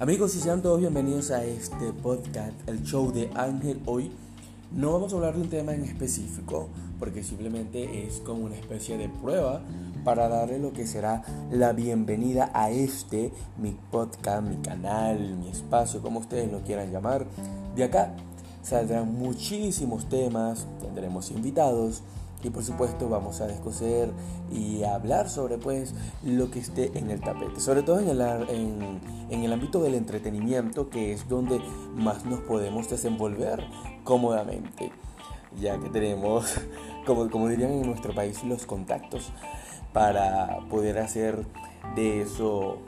Amigos 0.00 0.36
y 0.36 0.40
sean 0.40 0.62
todos 0.62 0.78
bienvenidos 0.78 1.32
a 1.32 1.44
este 1.44 1.92
podcast, 1.92 2.52
el 2.68 2.84
show 2.84 3.10
de 3.10 3.32
Ángel. 3.34 3.80
Hoy 3.84 4.12
no 4.70 4.92
vamos 4.92 5.12
a 5.12 5.16
hablar 5.16 5.34
de 5.34 5.40
un 5.40 5.48
tema 5.48 5.74
en 5.74 5.82
específico, 5.82 6.68
porque 7.00 7.24
simplemente 7.24 8.06
es 8.06 8.20
como 8.20 8.44
una 8.44 8.54
especie 8.54 8.96
de 8.96 9.08
prueba 9.08 9.60
para 10.04 10.28
darle 10.28 10.60
lo 10.60 10.72
que 10.72 10.86
será 10.86 11.24
la 11.50 11.72
bienvenida 11.72 12.52
a 12.54 12.70
este, 12.70 13.32
mi 13.56 13.76
podcast, 13.90 14.46
mi 14.46 14.58
canal, 14.58 15.34
mi 15.34 15.48
espacio, 15.48 16.00
como 16.00 16.20
ustedes 16.20 16.52
lo 16.52 16.60
quieran 16.60 16.92
llamar. 16.92 17.26
De 17.74 17.82
acá 17.82 18.14
saldrán 18.62 19.12
muchísimos 19.18 20.08
temas, 20.08 20.68
tendremos 20.80 21.32
invitados 21.32 22.04
y 22.42 22.50
por 22.50 22.62
supuesto 22.62 23.08
vamos 23.08 23.40
a 23.40 23.46
descoser 23.46 24.10
y 24.50 24.84
hablar 24.84 25.28
sobre 25.28 25.58
pues 25.58 25.94
lo 26.22 26.50
que 26.50 26.60
esté 26.60 26.96
en 26.98 27.10
el 27.10 27.20
tapete, 27.20 27.60
sobre 27.60 27.82
todo 27.82 27.98
en 28.00 28.08
el, 28.08 28.20
en, 29.30 29.42
el 29.42 29.52
ámbito 29.52 29.80
del 29.82 29.94
entretenimiento 29.94 30.88
que 30.88 31.12
es 31.12 31.28
donde 31.28 31.60
más 31.94 32.24
nos 32.24 32.40
podemos 32.40 32.88
desenvolver 32.88 33.64
cómodamente, 34.04 34.92
ya 35.60 35.78
que 35.78 35.88
tenemos, 35.88 36.54
como, 37.06 37.28
como 37.30 37.48
dirían 37.48 37.72
en 37.72 37.86
nuestro 37.86 38.14
país, 38.14 38.44
los 38.44 38.66
contactos 38.66 39.32
para 39.92 40.60
poder 40.68 40.98
hacer 40.98 41.44
de 41.96 42.22
eso 42.22 42.78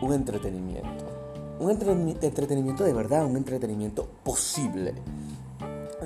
un 0.00 0.12
entretenimiento. 0.12 1.06
Un 1.58 1.70
entretenimiento 1.70 2.82
de 2.82 2.92
verdad, 2.92 3.24
un 3.24 3.36
entretenimiento 3.36 4.08
posible. 4.24 4.94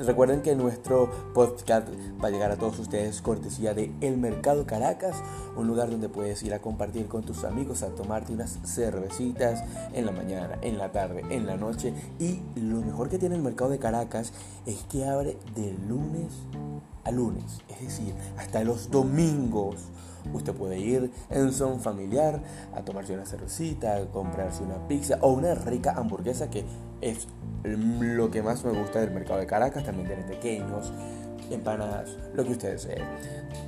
Recuerden 0.05 0.43
que 0.43 0.55
nuestro 0.55 1.11
podcast 1.33 1.89
va 2.23 2.29
a 2.29 2.31
llegar 2.31 2.51
a 2.51 2.57
todos 2.57 2.79
ustedes 2.79 3.23
cortesía 3.23 3.73
de 3.73 3.91
El 4.03 4.19
Mercado 4.19 4.67
Caracas, 4.67 5.17
un 5.57 5.67
lugar 5.67 5.91
donde 5.91 6.11
puedes 6.11 6.43
ir 6.43 6.53
a 6.53 6.59
compartir 6.59 7.07
con 7.07 7.23
tus 7.23 7.45
amigos, 7.45 7.83
a 7.83 7.89
tomarte 7.89 8.35
unas 8.35 8.59
cervecitas 8.65 9.65
en 9.95 10.05
la 10.05 10.13
mañana, 10.13 10.59
en 10.61 10.77
la 10.77 10.93
tarde, 10.93 11.25
en 11.31 11.47
la 11.47 11.57
noche. 11.57 11.95
Y 12.19 12.43
lo 12.57 12.83
mejor 12.83 13.09
que 13.09 13.19
tiene 13.19 13.37
el 13.37 13.43
Mercado 13.43 13.71
de 13.71 13.79
Caracas 13.79 14.35
es 14.67 14.85
que 14.91 15.07
abre 15.07 15.39
de 15.55 15.73
lunes 15.89 16.33
a 17.07 17.11
lunes, 17.13 17.63
es 17.69 17.81
decir, 17.81 18.15
hasta 18.37 18.65
los 18.65 18.91
domingos. 18.91 19.77
Usted 20.33 20.53
puede 20.55 20.79
ir 20.79 21.13
en 21.31 21.53
son 21.53 21.81
familiar 21.81 22.43
a 22.75 22.83
tomarse 22.83 23.15
una 23.15 23.25
cervecita, 23.25 23.97
a 23.97 24.07
comprarse 24.07 24.65
una 24.65 24.89
pizza 24.89 25.19
o 25.21 25.33
una 25.33 25.55
rica 25.55 25.95
hamburguesa 25.97 26.51
que 26.51 26.65
es 27.01 27.29
lo 27.63 28.31
que 28.31 28.43
más 28.43 28.65
me 28.65 28.77
gusta 28.77 29.01
del 29.01 29.13
mercado 29.13 29.39
de 29.39 29.47
Caracas. 29.47 29.85
También 29.85 30.09
tiene 30.09 30.25
pequeños, 30.25 30.93
empanadas, 31.49 32.17
lo 32.35 32.45
que 32.45 32.53
ustedes 32.53 32.85
deseen. 32.85 33.07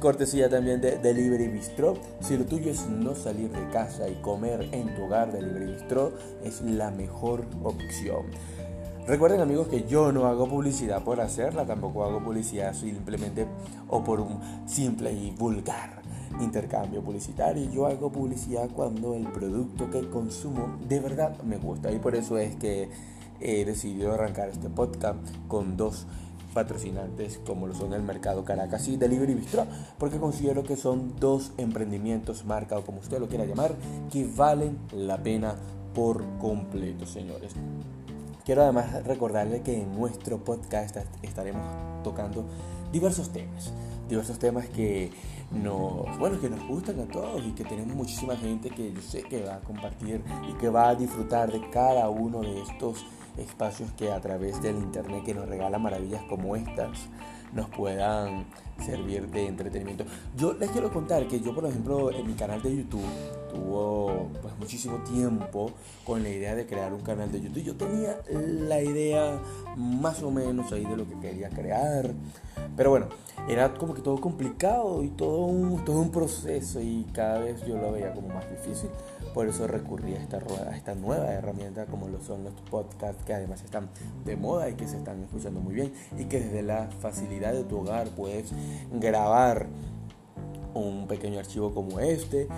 Cortesía 0.00 0.48
también 0.48 0.80
de 0.80 0.98
Delivery 0.98 1.46
Bistro. 1.46 1.94
Si 2.20 2.36
lo 2.36 2.44
tuyo 2.44 2.72
es 2.72 2.88
no 2.88 3.14
salir 3.14 3.50
de 3.50 3.68
casa 3.70 4.08
y 4.08 4.14
comer 4.16 4.68
en 4.72 4.94
tu 4.96 5.04
hogar, 5.04 5.32
Delivery 5.32 5.72
Bistro 5.74 6.12
es 6.42 6.60
la 6.62 6.90
mejor 6.90 7.44
opción. 7.62 8.26
Recuerden 9.08 9.40
amigos 9.40 9.68
que 9.68 9.84
yo 9.84 10.12
no 10.12 10.26
hago 10.26 10.46
publicidad 10.46 11.02
por 11.02 11.18
hacerla, 11.22 11.64
tampoco 11.64 12.04
hago 12.04 12.22
publicidad 12.22 12.74
simplemente 12.74 13.46
o 13.88 14.04
por 14.04 14.20
un 14.20 14.38
simple 14.66 15.10
y 15.10 15.30
vulgar 15.30 16.02
intercambio 16.42 17.02
publicitario. 17.02 17.70
Yo 17.70 17.86
hago 17.86 18.12
publicidad 18.12 18.68
cuando 18.68 19.14
el 19.14 19.26
producto 19.28 19.90
que 19.90 20.10
consumo 20.10 20.76
de 20.86 21.00
verdad 21.00 21.40
me 21.40 21.56
gusta 21.56 21.90
y 21.90 21.98
por 21.98 22.14
eso 22.14 22.36
es 22.36 22.56
que 22.56 22.90
he 23.40 23.64
decidido 23.64 24.12
arrancar 24.12 24.50
este 24.50 24.68
podcast 24.68 25.18
con 25.48 25.78
dos 25.78 26.06
patrocinantes 26.52 27.40
como 27.46 27.66
lo 27.66 27.74
son 27.74 27.94
el 27.94 28.02
Mercado 28.02 28.44
Caracas 28.44 28.88
y 28.88 28.98
Delivery 28.98 29.32
Bistro, 29.32 29.64
porque 29.98 30.18
considero 30.18 30.64
que 30.64 30.76
son 30.76 31.16
dos 31.18 31.52
emprendimientos, 31.56 32.44
marca 32.44 32.76
o 32.76 32.84
como 32.84 32.98
usted 32.98 33.20
lo 33.20 33.28
quiera 33.28 33.46
llamar, 33.46 33.74
que 34.12 34.26
valen 34.36 34.76
la 34.92 35.16
pena 35.16 35.54
por 35.94 36.22
completo, 36.38 37.06
señores. 37.06 37.54
Quiero 38.48 38.62
además 38.62 39.04
recordarle 39.04 39.60
que 39.60 39.82
en 39.82 39.94
nuestro 39.94 40.42
podcast 40.42 40.96
estaremos 41.20 41.62
tocando 42.02 42.46
diversos 42.90 43.28
temas, 43.30 43.74
diversos 44.08 44.38
temas 44.38 44.66
que 44.68 45.10
nos, 45.50 46.18
bueno, 46.18 46.40
que 46.40 46.48
nos 46.48 46.66
gustan 46.66 46.98
a 47.00 47.04
todos 47.04 47.44
y 47.44 47.50
que 47.50 47.64
tenemos 47.64 47.94
muchísima 47.94 48.36
gente 48.36 48.70
que 48.70 48.90
yo 48.90 49.02
sé 49.02 49.22
que 49.24 49.42
va 49.42 49.56
a 49.56 49.60
compartir 49.60 50.22
y 50.48 50.54
que 50.54 50.70
va 50.70 50.88
a 50.88 50.94
disfrutar 50.94 51.52
de 51.52 51.68
cada 51.68 52.08
uno 52.08 52.40
de 52.40 52.62
estos 52.62 53.04
espacios 53.36 53.92
que 53.98 54.10
a 54.10 54.20
través 54.22 54.62
del 54.62 54.76
internet 54.76 55.24
que 55.26 55.34
nos 55.34 55.46
regala 55.46 55.78
maravillas 55.78 56.22
como 56.22 56.56
estas 56.56 57.00
nos 57.52 57.68
puedan 57.68 58.46
servir 58.82 59.30
de 59.30 59.46
entretenimiento. 59.46 60.06
Yo 60.38 60.54
les 60.54 60.70
quiero 60.70 60.90
contar 60.90 61.28
que 61.28 61.38
yo, 61.40 61.54
por 61.54 61.66
ejemplo, 61.66 62.10
en 62.10 62.26
mi 62.26 62.32
canal 62.32 62.62
de 62.62 62.74
YouTube 62.74 63.04
tuvo 63.48 64.28
pues 64.42 64.56
muchísimo 64.58 64.98
tiempo 64.98 65.70
con 66.04 66.22
la 66.22 66.28
idea 66.28 66.54
de 66.54 66.66
crear 66.66 66.92
un 66.92 67.00
canal 67.00 67.30
de 67.32 67.40
YouTube. 67.40 67.62
Yo 67.62 67.76
tenía 67.76 68.20
la 68.30 68.80
idea 68.80 69.40
más 69.76 70.22
o 70.22 70.30
menos 70.30 70.72
ahí 70.72 70.84
de 70.84 70.96
lo 70.96 71.08
que 71.08 71.18
quería 71.20 71.48
crear. 71.48 72.12
Pero 72.76 72.90
bueno, 72.90 73.08
era 73.48 73.74
como 73.74 73.94
que 73.94 74.02
todo 74.02 74.20
complicado 74.20 75.02
y 75.02 75.08
todo 75.08 75.46
un, 75.46 75.84
todo 75.84 76.00
un 76.00 76.10
proceso 76.10 76.80
y 76.80 77.06
cada 77.12 77.40
vez 77.40 77.64
yo 77.66 77.76
lo 77.76 77.92
veía 77.92 78.12
como 78.12 78.28
más 78.28 78.48
difícil. 78.50 78.90
Por 79.34 79.48
eso 79.48 79.66
recurrí 79.66 80.14
a 80.14 80.18
esta, 80.18 80.38
a 80.38 80.76
esta 80.76 80.94
nueva 80.94 81.32
herramienta 81.32 81.86
como 81.86 82.08
lo 82.08 82.20
son 82.20 82.44
los 82.44 82.54
podcasts 82.70 83.24
que 83.24 83.34
además 83.34 83.62
están 83.62 83.88
de 84.24 84.36
moda 84.36 84.68
y 84.68 84.74
que 84.74 84.86
se 84.86 84.96
están 84.96 85.22
escuchando 85.22 85.60
muy 85.60 85.74
bien 85.74 85.92
y 86.18 86.24
que 86.24 86.40
desde 86.40 86.62
la 86.62 86.88
facilidad 87.00 87.52
de 87.52 87.64
tu 87.64 87.78
hogar 87.78 88.08
puedes 88.10 88.50
grabar 88.92 89.66
un 90.74 91.06
pequeño 91.06 91.38
archivo 91.38 91.72
como 91.74 92.00
este 92.00 92.48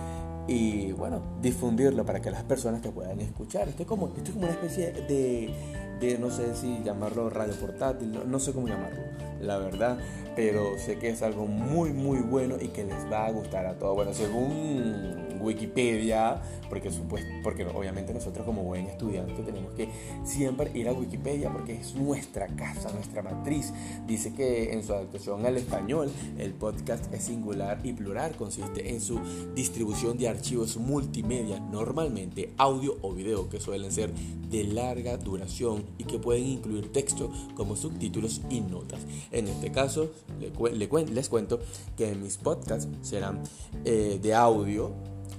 y 0.47 0.91
bueno, 0.93 1.21
difundirlo 1.41 2.05
para 2.05 2.21
que 2.21 2.31
las 2.31 2.43
personas 2.43 2.81
te 2.81 2.89
puedan 2.89 3.19
escuchar. 3.21 3.69
Esto 3.69 3.83
es 3.83 3.87
como, 3.87 4.09
como 4.09 4.39
una 4.39 4.49
especie 4.49 4.91
de, 4.91 5.53
de, 5.99 6.17
no 6.17 6.29
sé 6.29 6.55
si 6.55 6.81
llamarlo 6.83 7.29
radio 7.29 7.53
portátil, 7.53 8.11
no, 8.11 8.23
no 8.23 8.39
sé 8.39 8.53
cómo 8.53 8.67
llamarlo, 8.67 8.99
la 9.39 9.57
verdad, 9.57 9.97
pero 10.35 10.77
sé 10.77 10.97
que 10.97 11.09
es 11.09 11.21
algo 11.21 11.45
muy, 11.45 11.91
muy 11.91 12.19
bueno 12.19 12.55
y 12.59 12.69
que 12.69 12.83
les 12.83 13.11
va 13.11 13.25
a 13.25 13.31
gustar 13.31 13.65
a 13.65 13.77
todos. 13.77 13.95
Bueno, 13.95 14.13
según 14.13 15.20
Wikipedia, 15.41 16.41
porque, 16.69 16.89
porque 17.43 17.65
obviamente 17.65 18.13
nosotros 18.13 18.45
como 18.45 18.63
buen 18.63 18.87
estudiante 18.87 19.41
tenemos 19.43 19.73
que 19.73 19.89
siempre 20.23 20.71
ir 20.73 20.87
a 20.87 20.93
Wikipedia 20.93 21.51
porque 21.51 21.75
es 21.75 21.95
nuestra 21.95 22.47
casa, 22.47 22.91
nuestra 22.93 23.21
matriz. 23.21 23.73
Dice 24.07 24.33
que 24.33 24.73
en 24.73 24.83
su 24.83 24.93
adaptación 24.93 25.45
al 25.45 25.57
español 25.57 26.11
el 26.37 26.53
podcast 26.53 27.13
es 27.13 27.23
singular 27.23 27.79
y 27.83 27.93
plural, 27.93 28.35
consiste 28.35 28.89
en 28.89 29.01
su 29.01 29.19
distribución 29.55 30.17
de 30.17 30.29
archivos 30.29 30.77
multimedia, 30.77 31.59
normalmente 31.59 32.53
audio 32.57 32.97
o 33.01 33.13
video, 33.13 33.49
que 33.49 33.59
suelen 33.59 33.91
ser 33.91 34.11
de 34.49 34.63
larga 34.65 35.17
duración 35.17 35.83
y 35.97 36.03
que 36.03 36.19
pueden 36.19 36.45
incluir 36.45 36.91
texto 36.91 37.31
como 37.55 37.75
subtítulos 37.75 38.41
y 38.49 38.61
notas. 38.61 38.99
En 39.31 39.47
este 39.47 39.71
caso, 39.71 40.11
les 40.73 41.29
cuento 41.29 41.59
que 41.97 42.15
mis 42.15 42.37
podcasts 42.37 42.87
serán 43.01 43.41
eh, 43.85 44.19
de 44.21 44.33
audio 44.33 44.91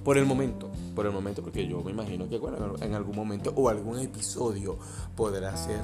por 0.03 0.17
el 0.17 0.25
momento, 0.25 0.69
por 0.95 1.05
el 1.05 1.11
momento, 1.11 1.41
porque 1.41 1.67
yo 1.67 1.81
me 1.81 1.91
imagino 1.91 2.27
que 2.27 2.37
bueno, 2.37 2.75
en 2.81 2.93
algún 2.93 3.15
momento 3.15 3.53
o 3.55 3.69
algún 3.69 3.99
episodio 3.99 4.77
podrá 5.15 5.55
ser 5.55 5.81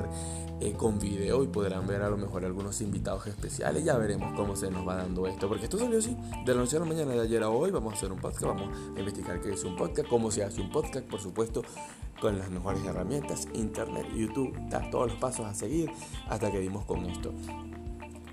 eh, 0.60 0.74
con 0.74 1.00
video 1.00 1.44
y 1.44 1.48
podrán 1.48 1.88
ver 1.88 2.02
a 2.02 2.10
lo 2.10 2.18
mejor 2.18 2.44
algunos 2.44 2.82
invitados 2.82 3.28
especiales. 3.28 3.84
Ya 3.84 3.98
veremos 3.98 4.34
cómo 4.36 4.56
se 4.56 4.70
nos 4.70 4.88
va 4.88 4.96
dando 4.96 5.26
esto, 5.28 5.48
porque 5.48 5.66
esto 5.66 5.78
salió 5.78 6.00
así, 6.00 6.18
de 6.46 6.54
la 6.54 6.62
noche 6.62 6.78
a 6.78 6.80
la 6.80 6.86
mañana, 6.86 7.12
de 7.14 7.22
ayer 7.22 7.44
a 7.44 7.50
hoy. 7.50 7.72
Vamos 7.72 7.94
a 7.94 7.98
hacer 7.98 8.12
un 8.12 8.20
podcast, 8.20 8.44
vamos 8.44 8.70
a 8.96 9.00
investigar 9.00 9.40
qué 9.40 9.54
es 9.54 9.64
un 9.64 9.76
podcast, 9.76 10.10
cómo 10.10 10.32
se 10.32 10.44
hace 10.44 10.62
un 10.62 10.72
podcast, 10.72 11.06
por 11.06 11.22
supuesto, 11.22 11.64
con 12.20 12.38
las 12.38 12.50
mejores 12.50 12.84
herramientas, 12.84 13.48
internet, 13.54 14.06
YouTube, 14.14 14.54
da 14.70 14.90
todos 14.90 15.12
los 15.12 15.20
pasos 15.20 15.46
a 15.46 15.54
seguir 15.54 15.90
hasta 16.28 16.52
que 16.52 16.60
dimos 16.60 16.86
con 16.86 17.06
esto 17.06 17.32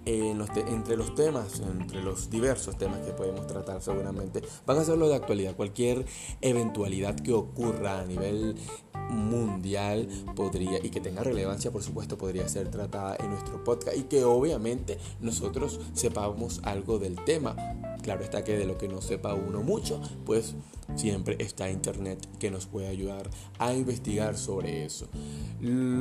entre 0.07 0.97
los 0.97 1.15
temas, 1.15 1.61
entre 1.61 2.01
los 2.03 2.31
diversos 2.31 2.79
temas 2.79 3.01
que 3.01 3.13
podemos 3.13 3.47
tratar 3.47 3.83
seguramente, 3.83 4.43
van 4.65 4.79
a 4.79 4.85
ser 4.85 4.97
lo 4.97 5.09
de 5.09 5.17
actualidad. 5.17 5.57
Cualquier 5.57 6.07
eventualidad 6.41 7.17
que 7.17 7.33
ocurra 7.33 8.01
a 8.01 8.05
nivel 8.05 8.57
mundial 9.11 10.09
podría 10.35 10.79
y 10.85 10.91
que 10.91 11.01
tenga 11.01 11.23
relevancia 11.23 11.71
por 11.71 11.83
supuesto 11.83 12.19
podría 12.19 12.49
ser 12.49 12.71
tratada 12.71 13.17
en 13.21 13.31
nuestro 13.31 13.63
podcast 13.63 13.97
y 13.97 14.03
que 14.05 14.25
obviamente 14.25 14.99
nosotros 15.21 15.81
sepamos 15.95 16.61
algo 16.65 16.99
del 16.99 17.17
tema 17.25 17.55
claro 18.03 18.25
está 18.25 18.43
que 18.43 18.57
de 18.57 18.65
lo 18.65 18.79
que 18.79 18.89
no 18.89 19.01
sepa 19.01 19.35
uno 19.35 19.63
mucho 19.63 20.01
pues 20.25 20.55
siempre 20.97 21.37
está 21.39 21.71
internet 21.71 22.27
que 22.39 22.51
nos 22.51 22.67
puede 22.67 22.89
ayudar 22.89 23.29
a 23.59 23.73
investigar 23.75 24.37
sobre 24.37 24.85
eso. 24.85 25.09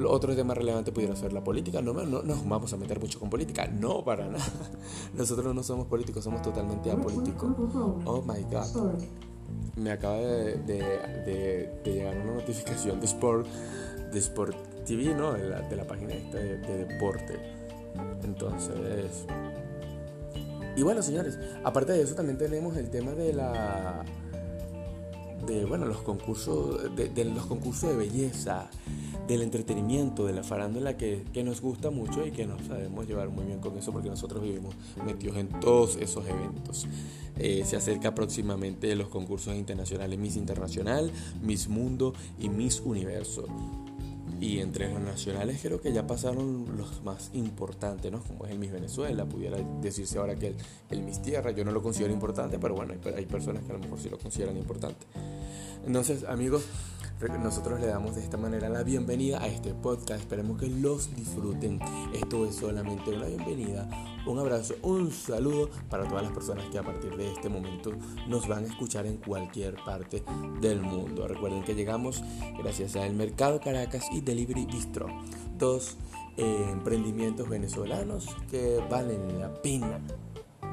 Otro 0.07 0.36
tema 0.36 0.53
relevante 0.53 0.92
pudiera 0.92 1.15
ser 1.15 1.33
la 1.33 1.44
política. 1.44 1.81
No, 1.81 1.94
no, 1.94 2.24
nos 2.24 2.47
vamos 2.47 2.74
a 2.74 2.77
meter 2.77 3.00
mucho 3.00 3.19
con 3.19 3.30
política. 3.30 3.68
No 3.68 4.03
para 4.03 4.27
nada. 4.27 4.45
Nosotros 5.13 5.53
no 5.53 5.63
somos 5.63 5.88
políticos 5.88 6.24
somos 6.24 6.42
totalmente 6.42 6.89
apolíticos. 6.92 7.56
Oh 8.06 8.24
my 8.25 8.44
god. 8.44 9.00
Me 9.75 9.92
acaba 9.92 10.18
de, 10.18 11.81
llegar 11.83 12.18
una 12.18 12.36
notificación 12.36 13.00
de 13.00 13.06
Sport, 13.06 13.47
de 14.12 14.19
Sport 14.19 14.86
TV, 14.86 15.13
¿no? 15.13 15.33
De 15.33 15.75
la, 15.75 15.88
página 15.88 16.15
de, 16.15 16.57
de 16.57 16.86
deporte. 16.86 17.38
Entonces... 18.24 19.25
Y 20.77 20.83
bueno, 20.83 21.01
señores, 21.01 21.39
aparte 21.63 21.94
de 21.94 22.01
eso 22.01 22.15
también 22.15 22.38
tenemos 22.38 22.75
el 22.75 22.89
tema 22.89 23.12
de 23.12 23.31
la 23.31 24.03
de 25.45 25.65
bueno, 25.65 25.86
los 25.86 26.01
concursos 26.01 26.95
de, 26.95 27.25
los 27.25 27.45
concursos 27.45 27.89
de 27.89 27.95
belleza, 27.95 28.69
del 29.27 29.42
entretenimiento, 29.42 30.25
de 30.25 30.33
la 30.33 30.44
farándula 30.44 30.97
que, 30.97 31.24
que, 31.33 31.44
nos 31.44 31.62
gusta 31.62 31.89
mucho 31.89 32.25
y 32.25 32.31
que 32.31 32.45
nos 32.45 32.65
sabemos 32.65 33.07
llevar 33.07 33.30
muy 33.30 33.45
bien 33.45 33.59
con 33.59 33.77
eso 33.77 33.92
porque 33.92 34.09
nosotros 34.09 34.44
vivimos 34.44 34.75
metidos 35.06 35.38
en 35.38 35.50
todos 35.59 35.95
esos 35.97 36.25
eventos. 36.27 36.88
Eh, 37.38 37.63
se 37.65 37.75
acerca 37.75 38.15
próximamente 38.15 38.95
los 38.95 39.09
concursos 39.09 39.56
internacionales 39.56 40.18
Miss 40.18 40.38
Internacional, 40.38 41.12
Miss 41.42 41.68
Mundo 41.68 42.13
y 42.39 42.50
Miss 42.50 42.81
Universo. 42.83 43.45
Y 44.39 44.59
entre 44.59 44.92
los 44.92 45.01
nacionales 45.01 45.59
creo 45.62 45.80
que 45.80 45.94
ya 45.94 46.06
pasaron 46.07 46.77
los 46.77 47.03
más 47.03 47.31
importantes, 47.33 48.12
¿no? 48.12 48.21
Como 48.21 48.45
es 48.45 48.51
el 48.51 48.59
Miss 48.59 48.71
Venezuela, 48.71 49.25
pudiera 49.25 49.57
decirse 49.81 50.18
ahora 50.18 50.36
que 50.36 50.47
el, 50.47 50.56
el 50.92 51.01
Miss 51.03 51.21
Tierra, 51.21 51.51
yo 51.51 51.63
no 51.63 51.71
lo 51.71 51.81
considero 51.81 52.13
importante, 52.13 52.59
pero 52.59 52.75
bueno, 52.75 52.94
hay, 52.94 53.13
hay 53.13 53.25
personas 53.25 53.63
que 53.63 53.71
a 53.71 53.74
lo 53.74 53.80
mejor 53.80 54.00
sí 54.00 54.09
lo 54.09 54.18
consideran 54.18 54.57
importante. 54.57 55.06
Entonces, 55.85 56.23
amigos, 56.23 56.65
nosotros 57.41 57.79
le 57.79 57.87
damos 57.87 58.15
de 58.15 58.21
esta 58.21 58.37
manera 58.37 58.69
la 58.69 58.83
bienvenida 58.83 59.41
a 59.41 59.47
este 59.47 59.73
podcast. 59.73 60.21
Esperemos 60.21 60.59
que 60.59 60.67
los 60.67 61.15
disfruten. 61.15 61.79
Esto 62.13 62.45
es 62.45 62.55
solamente 62.55 63.11
una 63.11 63.25
bienvenida, 63.25 63.87
un 64.25 64.39
abrazo, 64.39 64.75
un 64.81 65.11
saludo 65.11 65.69
para 65.89 66.07
todas 66.07 66.23
las 66.23 66.33
personas 66.33 66.65
que 66.71 66.79
a 66.79 66.83
partir 66.83 67.15
de 67.15 67.31
este 67.31 67.49
momento 67.49 67.91
nos 68.27 68.47
van 68.47 68.63
a 68.63 68.67
escuchar 68.67 69.05
en 69.05 69.17
cualquier 69.17 69.75
parte 69.85 70.23
del 70.59 70.81
mundo. 70.81 71.27
Recuerden 71.27 71.63
que 71.63 71.75
llegamos 71.75 72.23
gracias 72.57 72.95
al 72.95 73.13
Mercado 73.13 73.59
Caracas 73.59 74.05
y 74.11 74.21
Delivery 74.21 74.65
Bistro. 74.65 75.07
Dos 75.57 75.97
eh, 76.37 76.67
emprendimientos 76.71 77.47
venezolanos 77.47 78.27
que 78.49 78.83
valen 78.89 79.39
la 79.39 79.53
pena 79.61 79.99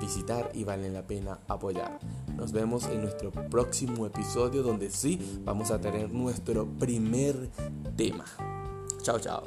visitar 0.02 0.50
y 0.52 0.64
valen 0.64 0.92
la 0.92 1.06
pena 1.06 1.38
apoyar. 1.46 1.98
Nos 2.36 2.52
vemos 2.52 2.86
en 2.86 3.02
nuestro 3.02 3.30
próximo 3.30 4.04
episodio 4.04 4.62
donde 4.62 4.90
sí 4.90 5.40
vamos 5.44 5.70
a 5.70 5.80
tener 5.80 6.12
nuestro 6.12 6.66
primer 6.66 7.50
tema. 7.96 8.24
Chao, 9.02 9.18
chao. 9.20 9.44